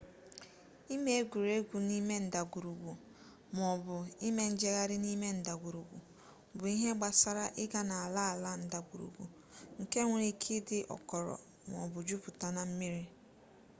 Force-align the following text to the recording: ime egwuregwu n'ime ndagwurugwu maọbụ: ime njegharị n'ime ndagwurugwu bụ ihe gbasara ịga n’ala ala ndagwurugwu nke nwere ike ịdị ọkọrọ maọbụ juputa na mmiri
ime 0.95 1.11
egwuregwu 1.19 1.77
n'ime 1.87 2.15
ndagwurugwu 2.27 2.93
maọbụ: 3.55 3.95
ime 4.27 4.43
njegharị 4.53 4.95
n'ime 5.03 5.27
ndagwurugwu 5.39 5.97
bụ 6.57 6.63
ihe 6.75 6.89
gbasara 6.97 7.45
ịga 7.63 7.81
n’ala 7.89 8.21
ala 8.33 8.51
ndagwurugwu 8.63 9.23
nke 9.81 9.99
nwere 10.05 10.25
ike 10.33 10.51
ịdị 10.59 10.77
ọkọrọ 10.95 11.35
maọbụ 11.69 11.97
juputa 12.07 12.47
na 12.55 12.63
mmiri 12.69 13.03